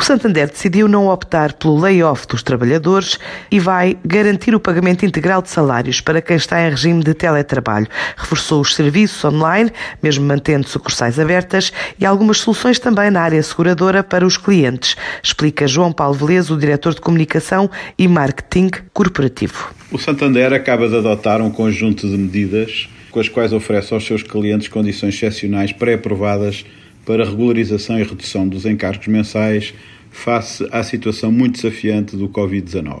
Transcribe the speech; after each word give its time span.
O 0.00 0.02
Santander 0.02 0.48
decidiu 0.48 0.88
não 0.88 1.08
optar 1.08 1.52
pelo 1.52 1.78
layoff 1.78 2.26
dos 2.26 2.42
trabalhadores 2.42 3.18
e 3.50 3.60
vai 3.60 3.98
garantir 4.02 4.54
o 4.54 4.58
pagamento 4.58 5.04
integral 5.04 5.42
de 5.42 5.50
salários 5.50 6.00
para 6.00 6.22
quem 6.22 6.38
está 6.38 6.58
em 6.58 6.70
regime 6.70 7.04
de 7.04 7.12
teletrabalho. 7.12 7.86
Reforçou 8.16 8.62
os 8.62 8.74
serviços 8.74 9.22
online, 9.26 9.70
mesmo 10.02 10.24
mantendo 10.24 10.66
sucursais 10.66 11.20
abertas, 11.20 11.70
e 11.98 12.06
algumas 12.06 12.38
soluções 12.38 12.78
também 12.78 13.10
na 13.10 13.20
área 13.20 13.42
seguradora 13.42 14.02
para 14.02 14.24
os 14.24 14.38
clientes, 14.38 14.96
explica 15.22 15.68
João 15.68 15.92
Paulo 15.92 16.14
Velez, 16.14 16.50
o 16.50 16.56
diretor 16.56 16.94
de 16.94 17.00
comunicação 17.02 17.70
e 17.98 18.08
marketing 18.08 18.70
corporativo. 18.94 19.74
O 19.92 19.98
Santander 19.98 20.54
acaba 20.54 20.88
de 20.88 20.96
adotar 20.96 21.42
um 21.42 21.50
conjunto 21.50 22.08
de 22.08 22.16
medidas 22.16 22.88
com 23.10 23.20
as 23.20 23.28
quais 23.28 23.52
oferece 23.52 23.92
aos 23.92 24.06
seus 24.06 24.22
clientes 24.22 24.68
condições 24.68 25.14
excepcionais 25.14 25.72
pré-aprovadas 25.72 26.64
para 27.04 27.24
regularização 27.24 27.98
e 27.98 28.02
redução 28.02 28.46
dos 28.46 28.66
encargos 28.66 29.06
mensais 29.06 29.74
face 30.10 30.66
à 30.70 30.82
situação 30.82 31.30
muito 31.30 31.56
desafiante 31.56 32.16
do 32.16 32.28
Covid-19. 32.28 33.00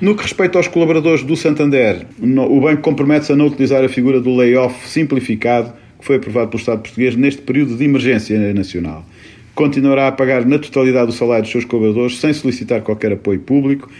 No 0.00 0.14
que 0.14 0.22
respeita 0.22 0.58
aos 0.58 0.66
colaboradores 0.66 1.22
do 1.22 1.36
Santander, 1.36 2.06
o 2.20 2.60
banco 2.60 2.82
compromete-se 2.82 3.32
a 3.32 3.36
não 3.36 3.46
utilizar 3.46 3.84
a 3.84 3.88
figura 3.88 4.20
do 4.20 4.34
layoff 4.34 4.88
simplificado 4.88 5.72
que 5.98 6.06
foi 6.06 6.16
aprovado 6.16 6.48
pelo 6.48 6.60
Estado 6.60 6.80
português 6.80 7.14
neste 7.14 7.42
período 7.42 7.76
de 7.76 7.84
emergência 7.84 8.54
nacional. 8.54 9.04
Continuará 9.54 10.08
a 10.08 10.12
pagar 10.12 10.46
na 10.46 10.58
totalidade 10.58 11.10
o 11.10 11.12
salário 11.12 11.42
dos 11.42 11.52
seus 11.52 11.66
colaboradores 11.66 12.18
sem 12.18 12.32
solicitar 12.32 12.80
qualquer 12.80 13.12
apoio 13.12 13.40
público, 13.40 13.90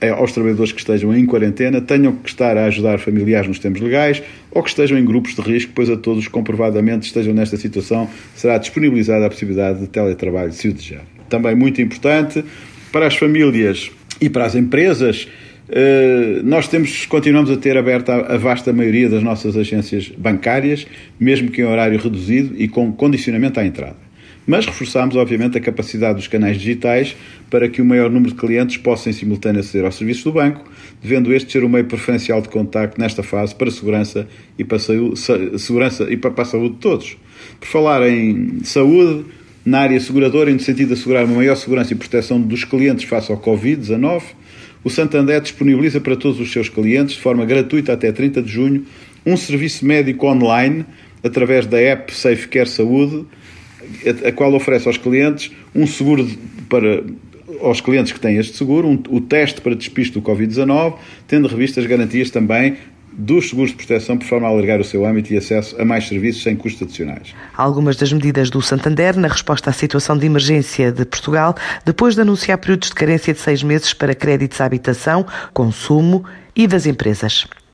aos 0.00 0.32
trabalhadores 0.32 0.72
que 0.72 0.78
estejam 0.78 1.14
em 1.14 1.26
quarentena, 1.26 1.80
tenham 1.80 2.12
que 2.12 2.28
estar 2.28 2.56
a 2.56 2.66
ajudar 2.66 2.98
familiares 2.98 3.48
nos 3.48 3.58
tempos 3.58 3.80
legais 3.80 4.22
ou 4.50 4.62
que 4.62 4.70
estejam 4.70 4.96
em 4.98 5.04
grupos 5.04 5.34
de 5.34 5.40
risco, 5.40 5.72
pois 5.74 5.90
a 5.90 5.96
todos 5.96 6.28
comprovadamente 6.28 7.06
estejam 7.06 7.34
nesta 7.34 7.56
situação, 7.56 8.08
será 8.34 8.58
disponibilizada 8.58 9.26
a 9.26 9.28
possibilidade 9.28 9.80
de 9.80 9.88
teletrabalho 9.88 10.52
se 10.52 10.68
o 10.68 10.72
desejar. 10.72 11.02
Também 11.28 11.54
muito 11.54 11.82
importante 11.82 12.44
para 12.92 13.06
as 13.06 13.16
famílias 13.16 13.90
e 14.20 14.30
para 14.30 14.44
as 14.44 14.54
empresas, 14.54 15.28
eh, 15.68 16.40
nós 16.44 16.68
temos, 16.68 17.04
continuamos 17.06 17.50
a 17.50 17.56
ter 17.56 17.76
aberta 17.76 18.14
a 18.14 18.36
vasta 18.36 18.72
maioria 18.72 19.08
das 19.08 19.22
nossas 19.22 19.56
agências 19.56 20.10
bancárias, 20.16 20.86
mesmo 21.18 21.50
que 21.50 21.60
em 21.60 21.64
horário 21.64 21.98
reduzido 21.98 22.54
e 22.56 22.68
com 22.68 22.92
condicionamento 22.92 23.60
à 23.60 23.64
entrada 23.64 24.07
mas 24.48 24.64
reforçámos, 24.64 25.14
obviamente, 25.14 25.58
a 25.58 25.60
capacidade 25.60 26.14
dos 26.14 26.26
canais 26.26 26.56
digitais 26.56 27.14
para 27.50 27.68
que 27.68 27.82
o 27.82 27.84
maior 27.84 28.10
número 28.10 28.32
de 28.32 28.40
clientes 28.40 28.78
possam 28.78 29.10
em 29.10 29.12
simultâneo 29.12 29.60
aceder 29.60 29.84
aos 29.84 29.94
serviços 29.94 30.24
do 30.24 30.32
banco, 30.32 30.64
devendo 31.02 31.34
este 31.34 31.52
ser 31.52 31.62
o 31.62 31.68
meio 31.68 31.84
preferencial 31.84 32.40
de 32.40 32.48
contacto 32.48 32.98
nesta 32.98 33.22
fase 33.22 33.54
para 33.54 33.68
a 33.68 33.70
segurança 33.70 34.26
e 34.58 34.64
para 34.64 34.78
a 34.78 34.80
saúde, 34.80 35.20
segurança 35.58 36.10
e 36.10 36.16
para 36.16 36.32
a 36.34 36.44
saúde 36.46 36.76
de 36.76 36.80
todos. 36.80 37.18
Por 37.60 37.68
falar 37.68 38.08
em 38.08 38.64
saúde, 38.64 39.26
na 39.66 39.80
área 39.80 40.00
seguradora, 40.00 40.50
no 40.50 40.60
sentido 40.60 40.88
de 40.88 40.94
assegurar 40.94 41.26
uma 41.26 41.36
maior 41.36 41.54
segurança 41.54 41.92
e 41.92 41.96
proteção 41.96 42.40
dos 42.40 42.64
clientes 42.64 43.04
face 43.04 43.30
ao 43.30 43.38
Covid-19, 43.38 44.22
o 44.82 44.88
Santander 44.88 45.42
disponibiliza 45.42 46.00
para 46.00 46.16
todos 46.16 46.40
os 46.40 46.50
seus 46.50 46.70
clientes, 46.70 47.16
de 47.16 47.20
forma 47.20 47.44
gratuita 47.44 47.92
até 47.92 48.10
30 48.10 48.40
de 48.40 48.50
junho, 48.50 48.86
um 49.26 49.36
serviço 49.36 49.84
médico 49.84 50.26
online 50.26 50.86
através 51.22 51.66
da 51.66 51.78
app 51.78 52.14
SafeCare 52.14 52.68
Saúde, 52.68 53.26
a 54.24 54.32
qual 54.32 54.52
oferece 54.54 54.86
aos 54.86 54.96
clientes 54.96 55.50
um 55.74 55.86
seguro 55.86 56.28
para 56.68 57.02
aos 57.62 57.80
clientes 57.80 58.12
que 58.12 58.20
têm 58.20 58.36
este 58.36 58.56
seguro, 58.56 58.86
um, 58.86 59.02
o 59.08 59.20
teste 59.20 59.60
para 59.60 59.74
despiste 59.74 60.14
do 60.14 60.22
Covid-19, 60.22 60.94
tendo 61.26 61.48
revistas 61.48 61.86
garantias 61.86 62.30
também 62.30 62.76
dos 63.10 63.48
seguros 63.48 63.72
de 63.72 63.76
proteção 63.76 64.16
por 64.16 64.26
forma 64.26 64.46
a 64.46 64.50
alargar 64.50 64.80
o 64.80 64.84
seu 64.84 65.04
âmbito 65.04 65.32
e 65.32 65.36
acesso 65.36 65.80
a 65.80 65.84
mais 65.84 66.06
serviços 66.06 66.42
sem 66.44 66.54
custos 66.54 66.82
adicionais. 66.82 67.34
Algumas 67.56 67.96
das 67.96 68.12
medidas 68.12 68.48
do 68.48 68.62
Santander 68.62 69.16
na 69.16 69.26
resposta 69.26 69.70
à 69.70 69.72
situação 69.72 70.16
de 70.16 70.26
emergência 70.26 70.92
de 70.92 71.04
Portugal, 71.04 71.56
depois 71.84 72.14
de 72.14 72.20
anunciar 72.20 72.58
períodos 72.58 72.90
de 72.90 72.94
carência 72.94 73.34
de 73.34 73.40
seis 73.40 73.62
meses 73.62 73.92
para 73.92 74.14
créditos 74.14 74.60
à 74.60 74.66
habitação, 74.66 75.26
consumo 75.52 76.24
e 76.54 76.68
das 76.68 76.86
empresas. 76.86 77.48